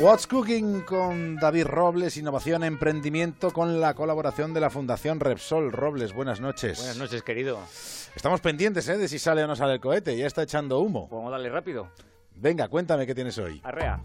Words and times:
What's 0.00 0.26
Cooking 0.26 0.80
con 0.80 1.36
David 1.36 1.66
Robles, 1.66 2.16
innovación, 2.16 2.64
emprendimiento 2.64 3.52
con 3.52 3.80
la 3.80 3.94
colaboración 3.94 4.52
de 4.52 4.60
la 4.60 4.68
Fundación 4.68 5.20
Repsol. 5.20 5.70
Robles, 5.70 6.12
buenas 6.12 6.40
noches. 6.40 6.78
Buenas 6.78 6.96
noches, 6.96 7.22
querido. 7.22 7.60
Estamos 8.16 8.40
pendientes 8.40 8.88
¿eh? 8.88 8.98
de 8.98 9.06
si 9.08 9.18
sale 9.18 9.44
o 9.44 9.46
no 9.46 9.54
sale 9.54 9.74
el 9.74 9.80
cohete, 9.80 10.16
ya 10.16 10.26
está 10.26 10.42
echando 10.42 10.80
humo. 10.80 11.08
Vamos 11.10 11.28
a 11.28 11.30
darle 11.32 11.48
rápido. 11.48 11.88
Venga, 12.34 12.68
cuéntame 12.68 13.06
qué 13.06 13.14
tienes 13.14 13.38
hoy. 13.38 13.60
Arrea. 13.62 14.02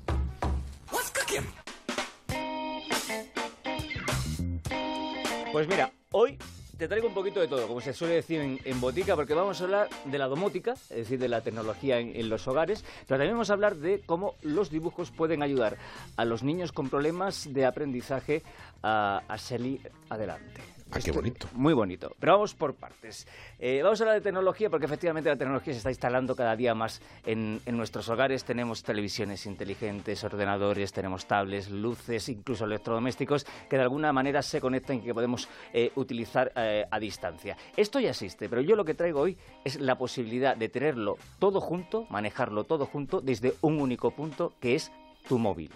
Pues 5.51 5.67
mira, 5.67 5.91
hoy 6.11 6.37
te 6.79 6.87
traigo 6.87 7.09
un 7.09 7.13
poquito 7.13 7.41
de 7.41 7.47
todo, 7.49 7.67
como 7.67 7.81
se 7.81 7.93
suele 7.93 8.15
decir 8.15 8.39
en, 8.39 8.81
botica, 8.81 9.13
porque 9.13 9.33
vamos 9.33 9.59
a 9.59 9.65
hablar 9.65 9.89
de 10.05 10.17
la 10.17 10.27
domótica, 10.27 10.71
es 10.71 10.89
decir, 10.89 11.19
de 11.19 11.27
la 11.27 11.41
tecnología 11.41 11.99
en, 11.99 12.29
los 12.29 12.47
hogares, 12.47 12.85
pero 13.05 13.19
también 13.19 13.33
vamos 13.33 13.49
a 13.49 13.53
hablar 13.53 13.75
de 13.75 14.01
cómo 14.05 14.35
los 14.43 14.69
dibujos 14.69 15.11
pueden 15.11 15.43
ayudar 15.43 15.77
a 16.15 16.23
los 16.23 16.41
niños 16.41 16.71
con 16.71 16.89
problemas 16.89 17.53
de 17.53 17.65
aprendizaje 17.65 18.43
a 18.81 19.35
salir 19.37 19.91
adelante. 20.09 20.78
Ah, 20.91 20.99
qué 21.03 21.11
bonito. 21.11 21.47
Muy 21.53 21.73
bonito. 21.73 22.15
Pero 22.19 22.33
vamos 22.33 22.55
por 22.55 22.73
partes. 22.73 23.27
Eh, 23.59 23.81
vamos 23.83 24.01
a 24.01 24.03
hablar 24.03 24.15
de 24.15 24.21
tecnología 24.21 24.71
porque 24.71 24.87
efectivamente 24.87 25.29
la 25.29 25.35
tecnología 25.35 25.73
se 25.73 25.77
está 25.77 25.91
instalando 25.91 26.35
cada 26.35 26.55
día 26.55 26.73
más 26.73 27.01
en, 27.25 27.61
nuestros 27.71 28.09
hogares. 28.09 28.43
Tenemos 28.43 28.81
televisiones 28.81 29.45
inteligentes, 29.45 30.23
ordenadores, 30.23 30.91
tenemos 30.91 31.27
tablets, 31.27 31.69
luces, 31.69 32.27
incluso 32.29 32.65
electrodomésticos 32.65 33.45
que 33.69 33.75
de 33.75 33.83
alguna 33.83 34.11
manera 34.11 34.41
se 34.41 34.59
conectan 34.59 34.97
y 34.97 35.01
que 35.01 35.13
podemos 35.13 35.47
eh, 35.73 35.91
utilizar 35.95 36.51
eh, 36.55 36.85
a 36.89 36.99
distancia. 36.99 37.55
Esto 37.77 37.99
ya 37.99 38.09
existe, 38.09 38.49
pero 38.49 38.61
yo 38.61 38.75
lo 38.75 38.83
que 38.83 38.95
traigo 38.95 39.21
hoy 39.21 39.37
es 39.63 39.79
la 39.79 39.95
posibilidad 39.95 40.57
de 40.57 40.69
tenerlo 40.69 41.17
todo 41.37 41.61
junto, 41.61 42.07
manejarlo 42.09 42.63
todo 42.63 42.87
junto 42.87 43.21
desde 43.21 43.53
un 43.61 43.79
único 43.79 44.09
punto 44.11 44.53
que 44.59 44.73
es 44.73 44.91
tu 45.27 45.37
móvil. 45.37 45.71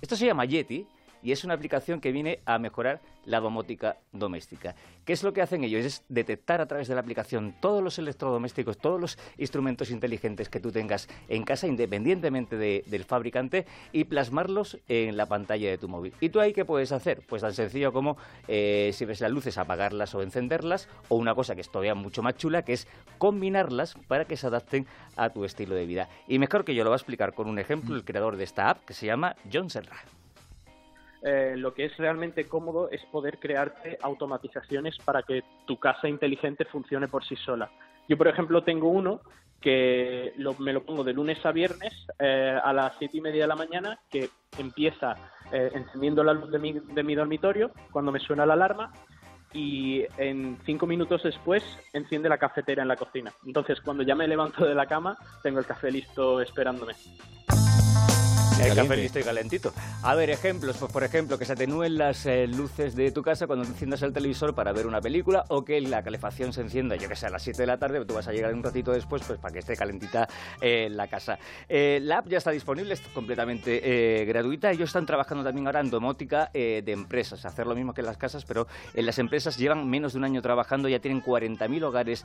Esto 0.00 0.14
se 0.14 0.26
llama 0.26 0.44
Yeti 0.44 0.86
y 1.22 1.32
es 1.32 1.44
una 1.44 1.54
aplicación 1.54 2.00
que 2.00 2.12
viene 2.12 2.40
a 2.46 2.58
mejorar 2.58 3.00
la 3.24 3.40
domótica 3.40 3.98
doméstica. 4.12 4.74
¿Qué 5.04 5.12
es 5.12 5.22
lo 5.22 5.32
que 5.32 5.42
hacen 5.42 5.62
ellos? 5.62 5.84
Es 5.84 6.02
detectar 6.08 6.60
a 6.60 6.66
través 6.66 6.88
de 6.88 6.94
la 6.94 7.00
aplicación 7.00 7.54
todos 7.60 7.82
los 7.82 7.98
electrodomésticos, 7.98 8.78
todos 8.78 9.00
los 9.00 9.18
instrumentos 9.36 9.90
inteligentes 9.90 10.48
que 10.48 10.60
tú 10.60 10.72
tengas 10.72 11.08
en 11.28 11.44
casa, 11.44 11.66
independientemente 11.66 12.56
del 12.56 13.04
fabricante, 13.04 13.66
y 13.92 14.04
plasmarlos 14.04 14.78
en 14.88 15.16
la 15.16 15.26
pantalla 15.26 15.68
de 15.68 15.78
tu 15.78 15.88
móvil. 15.88 16.14
¿Y 16.20 16.30
tú 16.30 16.40
ahí 16.40 16.52
qué 16.52 16.64
puedes 16.64 16.92
hacer? 16.92 17.22
Pues 17.28 17.42
tan 17.42 17.52
sencillo 17.52 17.92
como 17.92 18.16
eh, 18.48 18.90
si 18.94 19.04
ves 19.04 19.20
las 19.20 19.30
luces, 19.30 19.58
apagarlas 19.58 20.14
o 20.14 20.22
encenderlas, 20.22 20.88
o 21.08 21.16
una 21.16 21.34
cosa 21.34 21.54
que 21.54 21.60
es 21.60 21.70
todavía 21.70 21.94
mucho 21.94 22.22
más 22.22 22.36
chula, 22.36 22.62
que 22.62 22.72
es 22.72 22.88
combinarlas 23.18 23.94
para 24.08 24.24
que 24.24 24.36
se 24.36 24.46
adapten 24.46 24.86
a 25.16 25.30
tu 25.30 25.44
estilo 25.44 25.74
de 25.74 25.86
vida. 25.86 26.08
Y 26.26 26.38
mejor 26.38 26.64
que 26.64 26.74
yo 26.74 26.84
lo 26.84 26.90
voy 26.90 26.94
a 26.94 26.96
explicar 26.96 27.34
con 27.34 27.48
un 27.48 27.58
ejemplo, 27.58 27.94
el 27.94 28.04
creador 28.04 28.36
de 28.36 28.44
esta 28.44 28.70
app, 28.70 28.84
que 28.84 28.94
se 28.94 29.06
llama 29.06 29.36
John 29.52 29.68
Serra. 29.70 29.96
Eh, 31.22 31.54
lo 31.56 31.74
que 31.74 31.86
es 31.86 31.96
realmente 31.96 32.46
cómodo 32.46 32.90
es 32.90 33.04
poder 33.06 33.38
crearte 33.38 33.98
automatizaciones 34.02 34.96
para 34.98 35.22
que 35.22 35.42
tu 35.66 35.78
casa 35.78 36.08
inteligente 36.08 36.64
funcione 36.64 37.08
por 37.08 37.24
sí 37.24 37.36
sola. 37.36 37.70
Yo, 38.08 38.16
por 38.16 38.28
ejemplo, 38.28 38.62
tengo 38.62 38.88
uno 38.88 39.20
que 39.60 40.32
me 40.60 40.72
lo 40.72 40.84
pongo 40.84 41.02
de 41.02 41.12
lunes 41.12 41.44
a 41.44 41.50
viernes 41.50 41.92
eh, 42.18 42.58
a 42.62 42.72
las 42.72 42.96
siete 42.98 43.18
y 43.18 43.20
media 43.20 43.42
de 43.42 43.48
la 43.48 43.56
mañana, 43.56 43.98
que 44.08 44.30
empieza 44.56 45.16
eh, 45.52 45.70
encendiendo 45.74 46.22
la 46.22 46.32
luz 46.32 46.50
de 46.50 46.58
mi, 46.58 46.72
de 46.72 47.02
mi 47.02 47.14
dormitorio 47.14 47.72
cuando 47.90 48.12
me 48.12 48.20
suena 48.20 48.46
la 48.46 48.54
alarma 48.54 48.92
y 49.52 50.04
en 50.16 50.58
cinco 50.64 50.86
minutos 50.86 51.22
después 51.22 51.64
enciende 51.92 52.28
la 52.28 52.38
cafetera 52.38 52.82
en 52.82 52.88
la 52.88 52.96
cocina. 52.96 53.32
Entonces, 53.46 53.80
cuando 53.80 54.02
ya 54.02 54.14
me 54.14 54.28
levanto 54.28 54.64
de 54.64 54.74
la 54.74 54.86
cama, 54.86 55.16
tengo 55.42 55.58
el 55.58 55.66
café 55.66 55.90
listo 55.90 56.40
esperándome. 56.40 56.94
El 58.60 58.74
café 58.74 58.96
listo 58.96 59.20
y 59.20 59.22
calentito. 59.22 59.72
A 60.02 60.16
ver, 60.16 60.30
ejemplos. 60.30 60.76
Pues, 60.78 60.90
por 60.90 61.04
ejemplo, 61.04 61.38
que 61.38 61.44
se 61.44 61.52
atenúen 61.52 61.96
las 61.96 62.26
eh, 62.26 62.48
luces 62.48 62.96
de 62.96 63.12
tu 63.12 63.22
casa 63.22 63.46
cuando 63.46 63.64
enciendas 63.64 64.02
el 64.02 64.12
televisor 64.12 64.52
para 64.52 64.72
ver 64.72 64.86
una 64.86 65.00
película 65.00 65.44
o 65.48 65.64
que 65.64 65.80
la 65.80 66.02
calefacción 66.02 66.52
se 66.52 66.62
encienda, 66.62 66.96
yo 66.96 67.08
que 67.08 67.14
sé, 67.14 67.26
a 67.26 67.30
las 67.30 67.42
7 67.42 67.62
de 67.62 67.66
la 67.66 67.78
tarde, 67.78 68.04
tú 68.04 68.14
vas 68.14 68.26
a 68.26 68.32
llegar 68.32 68.52
un 68.52 68.62
ratito 68.62 68.90
después 68.90 69.22
pues 69.24 69.38
para 69.38 69.52
que 69.52 69.60
esté 69.60 69.76
calentita 69.76 70.28
eh, 70.60 70.88
la 70.90 71.06
casa. 71.06 71.38
Eh, 71.68 72.00
la 72.02 72.18
app 72.18 72.28
ya 72.28 72.38
está 72.38 72.50
disponible, 72.50 72.94
es 72.94 73.00
completamente 73.00 74.24
gratuita. 74.26 74.72
Ellos 74.72 74.88
están 74.88 75.06
trabajando 75.06 75.44
también 75.44 75.66
ahora 75.66 75.80
en 75.80 75.90
domótica 75.90 76.50
de 76.52 76.82
empresas, 76.92 77.44
hacer 77.44 77.66
lo 77.66 77.74
mismo 77.74 77.94
que 77.94 78.00
en 78.00 78.06
las 78.06 78.16
casas, 78.16 78.44
pero 78.44 78.66
en 78.94 79.06
las 79.06 79.18
empresas 79.18 79.56
llevan 79.56 79.88
menos 79.88 80.12
de 80.12 80.18
un 80.18 80.24
año 80.24 80.42
trabajando, 80.42 80.88
ya 80.88 80.98
tienen 80.98 81.22
40.000 81.22 81.82
hogares 81.84 82.24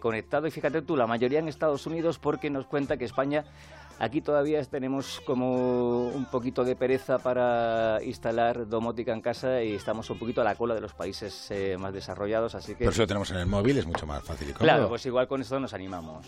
conectados 0.00 0.48
y 0.48 0.50
fíjate 0.50 0.82
tú, 0.82 0.96
la 0.96 1.06
mayoría 1.06 1.38
en 1.38 1.48
Estados 1.48 1.86
Unidos 1.86 2.18
porque 2.18 2.50
nos 2.50 2.66
cuenta 2.66 2.96
que 2.96 3.04
España 3.04 3.44
Aquí 4.00 4.20
todavía 4.20 4.62
tenemos 4.64 5.20
como 5.26 6.08
un 6.08 6.26
poquito 6.26 6.64
de 6.64 6.76
pereza 6.76 7.18
para 7.18 7.98
instalar 8.04 8.68
domótica 8.68 9.12
en 9.12 9.20
casa 9.20 9.62
y 9.62 9.74
estamos 9.74 10.08
un 10.10 10.18
poquito 10.18 10.40
a 10.40 10.44
la 10.44 10.54
cola 10.54 10.74
de 10.74 10.80
los 10.80 10.94
países 10.94 11.50
eh, 11.50 11.76
más 11.78 11.92
desarrollados, 11.92 12.54
así 12.54 12.72
que... 12.72 12.80
Pero 12.84 12.92
si 12.92 13.00
lo 13.00 13.06
tenemos 13.08 13.30
en 13.32 13.38
el 13.38 13.46
móvil 13.46 13.76
es 13.78 13.86
mucho 13.86 14.06
más 14.06 14.22
fácil 14.22 14.50
y 14.50 14.52
cómodo. 14.52 14.64
Claro, 14.64 14.88
pues 14.88 15.04
igual 15.06 15.26
con 15.26 15.40
esto 15.40 15.58
nos 15.58 15.74
animamos. 15.74 16.26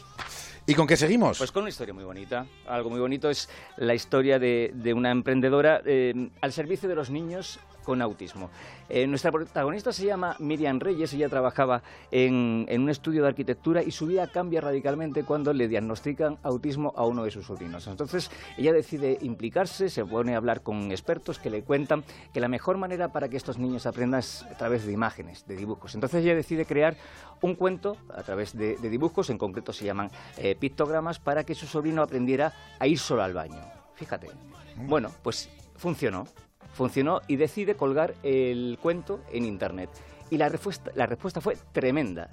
¿Y 0.67 0.75
con 0.75 0.87
qué 0.87 0.97
seguimos? 0.97 1.39
Pues 1.39 1.53
con 1.53 1.63
una 1.63 1.71
historia 1.71 1.95
muy 1.95 2.05
bonita. 2.05 2.47
Algo 2.67 2.91
muy 2.91 3.01
bonito 3.01 3.31
es 3.31 3.49
la 3.77 3.95
historia 3.95 4.39
de, 4.39 4.93
una 4.95 5.11
emprendedora 5.11 5.81
eh, 5.85 6.31
al 6.41 6.53
servicio 6.53 6.89
de 6.89 6.97
los 6.97 7.11
niños 7.11 7.61
con 7.85 8.03
autismo. 8.03 8.51
Eh, 8.89 9.07
nuestra 9.07 9.31
protagonista 9.31 9.93
se 9.93 10.07
llama 10.07 10.37
Miriam 10.39 10.81
Reyes, 10.81 11.13
ella 11.15 11.29
trabajaba 11.29 11.83
en, 12.11 12.67
un 12.69 12.89
estudio 12.89 13.23
de 13.23 13.29
arquitectura 13.29 13.83
y 13.83 13.91
su 13.91 14.07
vida 14.07 14.27
cambia 14.27 14.61
radicalmente 14.61 15.25
cuando 15.25 15.53
le 15.53 15.69
diagnostican 15.69 16.39
autismo 16.43 16.93
a 16.97 17.07
uno 17.07 17.25
de 17.25 17.31
sus 17.31 17.47
sobrinos. 17.47 17.87
Entonces 17.87 18.31
ella 18.57 18.73
decide 18.73 19.19
implicarse, 19.23 19.89
se 19.89 20.05
pone 20.05 20.35
a 20.35 20.39
hablar 20.39 20.63
con 20.63 20.91
expertos 20.91 21.39
que 21.39 21.51
le 21.51 21.63
cuentan 21.63 22.05
que 22.33 22.41
la 22.41 22.49
mejor 22.49 22.79
manera 22.79 23.13
para 23.13 23.29
que 23.29 23.37
estos 23.37 23.59
niños 23.59 23.87
aprendan 23.87 24.21
es 24.21 24.43
a 24.43 24.57
través 24.57 24.85
de 24.85 24.93
imágenes, 24.93 25.47
de 25.47 25.57
dibujos. 25.57 25.95
Entonces 25.95 26.25
ella 26.25 26.35
decide 26.35 26.65
crear 26.65 26.97
un 27.43 27.55
cuento 27.55 27.97
a 28.15 28.23
través 28.23 28.57
de, 28.57 28.77
dibujos, 28.77 29.31
en 29.31 29.39
concreto 29.39 29.73
se 29.73 29.85
llaman 29.85 30.11
eh, 30.37 30.57
pictogramas, 30.59 31.19
para 31.19 31.45
que 31.45 31.55
su 31.55 31.67
sobrino 31.67 32.03
aprendiera 32.03 32.53
a 32.79 32.87
ir 32.87 32.99
solo 32.99 33.23
al 33.23 33.35
baño. 33.35 33.61
Fíjate. 33.95 34.29
Mm. 34.77 34.89
Bueno, 34.89 35.11
pues 35.23 35.49
funcionó 35.77 36.27
funcionó 36.73 37.21
y 37.27 37.37
decide 37.37 37.75
colgar 37.75 38.15
el 38.23 38.79
cuento 38.81 39.21
en 39.33 39.45
Internet. 39.45 39.91
Y 40.31 40.39
la 40.39 40.49
respuesta, 40.49 40.91
la 40.95 41.07
respuesta 41.07 41.41
fue 41.41 41.57
tremenda. 41.73 42.29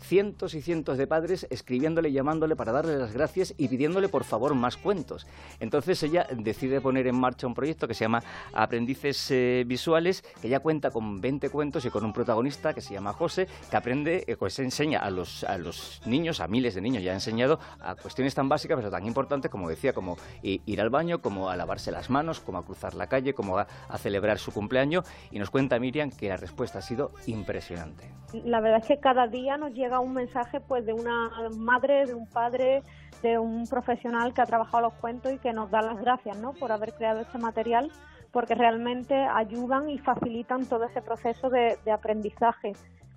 Cientos 0.00 0.54
y 0.54 0.62
cientos 0.62 0.98
de 0.98 1.06
padres 1.06 1.46
escribiéndole, 1.50 2.12
llamándole 2.12 2.56
para 2.56 2.72
darle 2.72 2.96
las 2.98 3.12
gracias 3.12 3.54
y 3.56 3.68
pidiéndole 3.68 4.08
por 4.08 4.24
favor 4.24 4.54
más 4.54 4.76
cuentos. 4.76 5.26
Entonces 5.60 6.02
ella 6.02 6.26
decide 6.30 6.80
poner 6.80 7.06
en 7.06 7.16
marcha 7.16 7.46
un 7.46 7.54
proyecto 7.54 7.88
que 7.88 7.94
se 7.94 8.04
llama 8.04 8.22
Aprendices 8.52 9.30
eh, 9.30 9.64
Visuales, 9.66 10.22
que 10.40 10.48
ya 10.48 10.60
cuenta 10.60 10.90
con 10.90 11.20
20 11.20 11.50
cuentos 11.50 11.84
y 11.84 11.90
con 11.90 12.04
un 12.04 12.12
protagonista 12.12 12.74
que 12.74 12.80
se 12.80 12.94
llama 12.94 13.12
José, 13.12 13.46
que 13.70 13.76
aprende, 13.76 14.24
eh, 14.26 14.36
pues 14.36 14.58
enseña 14.58 15.00
a 15.00 15.10
los, 15.10 15.44
a 15.44 15.58
los 15.58 16.00
niños, 16.06 16.40
a 16.40 16.48
miles 16.48 16.74
de 16.74 16.80
niños, 16.80 17.02
ya 17.02 17.12
ha 17.12 17.14
enseñado 17.14 17.58
a 17.80 17.94
cuestiones 17.94 18.34
tan 18.34 18.48
básicas 18.48 18.76
pero 18.76 18.90
tan 18.90 19.06
importantes 19.06 19.50
como 19.50 19.68
decía, 19.68 19.92
como 19.92 20.16
ir 20.42 20.80
al 20.80 20.90
baño, 20.90 21.20
como 21.20 21.50
a 21.50 21.56
lavarse 21.56 21.90
las 21.90 22.10
manos, 22.10 22.40
como 22.40 22.58
a 22.58 22.64
cruzar 22.64 22.94
la 22.94 23.06
calle, 23.06 23.34
como 23.34 23.58
a, 23.58 23.66
celebrar 23.98 24.38
su 24.38 24.52
cumpleaños. 24.52 25.04
Y 25.30 25.38
nos 25.38 25.50
cuenta 25.50 25.78
Miriam 25.78 26.10
que 26.10 26.28
la 26.28 26.36
respuesta 26.36 26.78
ha 26.78 26.82
sido 26.82 27.12
impresionante. 27.26 28.10
La 28.44 28.60
verdad 28.60 28.80
es 28.82 28.88
que 28.88 28.98
cada 28.98 29.26
día 29.26 29.56
nos 29.56 29.72
llega 29.86 30.00
un 30.00 30.14
mensaje 30.14 30.58
pues 30.58 30.84
de 30.84 30.92
una 30.92 31.30
madre, 31.56 32.06
de 32.06 32.14
un 32.14 32.26
padre, 32.26 32.82
de 33.22 33.38
un 33.38 33.68
profesional 33.68 34.34
que 34.34 34.42
ha 34.42 34.46
trabajado 34.46 34.82
los 34.82 34.94
cuentos 34.94 35.32
y 35.32 35.38
que 35.38 35.52
nos 35.52 35.70
da 35.70 35.80
las 35.80 36.00
gracias 36.00 36.36
¿no? 36.38 36.54
por 36.54 36.72
haber 36.72 36.92
creado 36.94 37.20
este 37.20 37.38
material 37.38 37.92
porque 38.32 38.56
realmente 38.56 39.14
ayudan 39.14 39.88
y 39.88 39.98
facilitan 39.98 40.66
todo 40.66 40.84
ese 40.84 41.02
proceso 41.02 41.48
de, 41.50 41.78
aprendizaje 41.90 42.72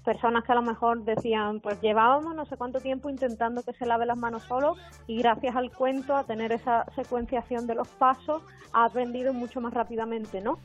personas 0.06 0.44
que 0.44 0.52
a 0.52 0.56
lo 0.56 0.62
mejor 0.62 1.04
decían, 1.04 1.60
pues 1.60 1.82
llevábamos 1.82 2.34
no 2.34 2.46
sé 2.46 2.56
cuánto 2.56 2.80
tiempo 2.80 3.10
intentando 3.10 3.62
que 3.64 3.74
se 3.74 3.86
lave 3.86 4.06
las 4.06 4.18
manos 4.18 4.44
solo 4.44 4.76
y 5.08 5.18
gracias 5.18 5.56
al 5.56 5.72
cuento, 5.72 6.16
a 6.16 6.24
tener 6.24 6.52
esa 6.52 6.86
secuenciación 6.96 7.68
de 7.68 7.76
los 7.76 7.88
pasos, 7.90 8.42
ha 8.74 8.86
aprendido 8.86 9.34
mucho 9.34 9.60
más 9.60 9.74
rápidamente, 9.74 10.40
¿no? 10.40 10.60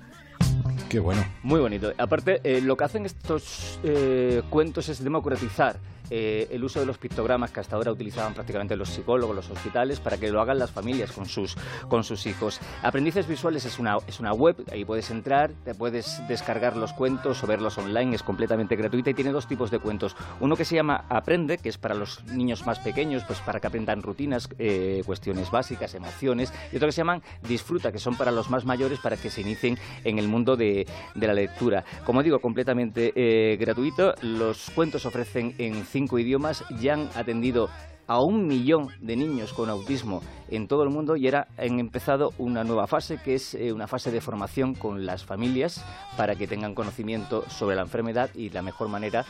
Muy 1.42 1.60
bonito. 1.60 1.92
Aparte, 1.98 2.40
eh, 2.44 2.60
lo 2.60 2.76
que 2.76 2.84
hacen 2.84 3.06
estos 3.06 3.78
eh, 3.82 4.42
cuentos 4.50 4.88
es 4.88 5.02
democratizar 5.02 5.76
eh, 6.10 6.48
el 6.50 6.62
uso 6.64 6.80
de 6.80 6.86
los 6.86 6.98
pictogramas 6.98 7.50
que 7.50 7.60
hasta 7.60 7.76
ahora 7.76 7.92
utilizaban 7.92 8.34
prácticamente 8.34 8.76
los 8.76 8.88
psicólogos, 8.88 9.34
los 9.34 9.50
hospitales, 9.50 10.00
para 10.00 10.16
que 10.16 10.30
lo 10.30 10.40
hagan 10.40 10.58
las 10.58 10.70
familias 10.70 11.12
con 11.12 11.26
sus, 11.26 11.56
con 11.88 12.04
sus 12.04 12.26
hijos. 12.26 12.60
Aprendices 12.82 13.26
Visuales 13.26 13.64
es 13.64 13.78
una, 13.78 13.96
es 14.06 14.20
una 14.20 14.32
web, 14.32 14.56
ahí 14.70 14.84
puedes 14.84 15.10
entrar, 15.10 15.52
te 15.64 15.74
puedes 15.74 16.20
descargar 16.28 16.76
los 16.76 16.92
cuentos 16.92 17.42
o 17.42 17.46
verlos 17.46 17.78
online, 17.78 18.14
es 18.14 18.22
completamente 18.22 18.76
gratuita 18.76 19.10
y 19.10 19.14
tiene 19.14 19.32
dos 19.32 19.46
tipos 19.46 19.70
de 19.70 19.78
cuentos. 19.78 20.16
Uno 20.40 20.56
que 20.56 20.64
se 20.64 20.74
llama 20.74 21.04
Aprende, 21.08 21.58
que 21.58 21.68
es 21.68 21.78
para 21.78 21.94
los 21.94 22.24
niños 22.24 22.66
más 22.66 22.78
pequeños, 22.78 23.24
pues 23.24 23.40
para 23.40 23.60
que 23.60 23.66
aprendan 23.66 24.02
rutinas, 24.02 24.48
eh, 24.58 25.02
cuestiones 25.06 25.50
básicas, 25.50 25.94
emociones, 25.94 26.52
y 26.72 26.76
otro 26.76 26.88
que 26.88 26.92
se 26.92 27.00
llaman 27.00 27.22
Disfruta, 27.48 27.92
que 27.92 27.98
son 27.98 28.16
para 28.16 28.30
los 28.30 28.50
más 28.50 28.64
mayores, 28.64 28.98
para 28.98 29.16
que 29.16 29.30
se 29.30 29.40
inicien 29.40 29.78
en 30.04 30.18
el 30.18 30.28
mundo 30.28 30.56
de, 30.56 30.86
de 31.14 31.26
la 31.26 31.34
lectura. 31.34 31.84
Como 32.04 32.22
digo, 32.22 32.40
completamente 32.40 33.12
eh, 33.14 33.56
gratuito. 33.56 34.14
Los 34.22 34.70
cuentos 34.74 35.06
ofrecen 35.06 35.54
en 35.58 35.84
cinco 35.94 36.18
idiomas, 36.18 36.64
ya 36.80 36.94
han 36.94 37.08
atendido 37.14 37.70
a 38.06 38.20
un 38.20 38.46
millón 38.46 38.88
de 39.00 39.16
niños 39.16 39.52
con 39.52 39.70
autismo 39.70 40.22
en 40.48 40.68
todo 40.68 40.82
el 40.82 40.90
mundo 40.90 41.16
y 41.16 41.26
ahora 41.26 41.48
han 41.56 41.80
empezado 41.80 42.32
una 42.38 42.64
nueva 42.64 42.86
fase 42.86 43.18
que 43.22 43.34
es 43.34 43.54
eh, 43.54 43.72
una 43.72 43.86
fase 43.86 44.10
de 44.10 44.20
formación 44.20 44.74
con 44.74 45.06
las 45.06 45.24
familias 45.24 45.84
para 46.16 46.36
que 46.36 46.46
tengan 46.46 46.74
conocimiento 46.74 47.44
sobre 47.48 47.76
la 47.76 47.82
enfermedad 47.82 48.30
y 48.34 48.50
la 48.50 48.62
mejor 48.62 48.88
manera 48.88 49.24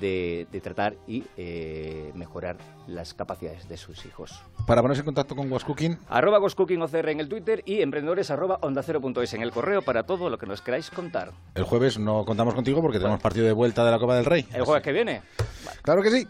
de, 0.00 0.46
tratar 0.62 0.94
y 1.06 1.24
eh, 1.36 2.12
mejorar 2.14 2.56
las 2.86 3.14
capacidades 3.14 3.68
de 3.68 3.76
sus 3.76 4.04
hijos. 4.06 4.42
Para 4.66 4.82
ponerse 4.82 5.00
en 5.00 5.06
contacto 5.06 5.34
con 5.34 5.50
Wascooking. 5.50 5.98
Arroba 6.08 6.40
Wascooking 6.40 6.82
OCR 6.82 7.08
en 7.10 7.20
el 7.20 7.28
Twitter 7.28 7.62
y 7.64 7.80
emprendedores 7.80 8.30
arroba 8.30 8.58
onda 8.62 8.82
en 8.88 9.42
el 9.42 9.50
correo 9.50 9.82
para 9.82 10.04
todo 10.04 10.30
lo 10.30 10.38
que 10.38 10.46
nos 10.46 10.62
queráis 10.62 10.90
contar. 10.90 11.32
El 11.54 11.64
jueves 11.64 11.98
no 11.98 12.24
contamos 12.24 12.54
contigo 12.54 12.80
porque 12.80 12.98
tenemos 12.98 13.20
partido 13.20 13.46
de 13.46 13.52
vuelta 13.52 13.84
de 13.84 13.90
la 13.90 13.98
Copa 13.98 14.16
del 14.16 14.24
Rey. 14.24 14.46
¿El 14.52 14.64
jueves 14.64 14.82
que 14.82 14.92
viene? 14.92 15.22
Claro 15.82 16.02
que 16.02 16.10
sí. 16.10 16.26